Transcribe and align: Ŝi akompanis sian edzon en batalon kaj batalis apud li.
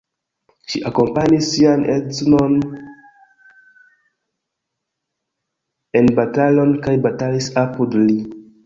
Ŝi 0.71 0.79
akompanis 0.89 1.49
sian 1.49 1.83
edzon 1.97 2.57
en 6.01 6.13
batalon 6.23 6.77
kaj 6.89 6.99
batalis 7.09 7.55
apud 7.67 8.05
li. 8.05 8.21